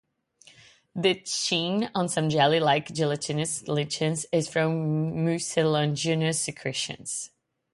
The 0.95 1.21
sheen 1.25 1.91
on 1.93 2.09
some 2.09 2.31
jelly-like 2.31 2.91
gelatinous 2.91 3.67
lichens 3.67 4.25
is 4.31 4.49
from 4.49 5.25
mucilaginous 5.25 6.39
secretions. 6.41 7.29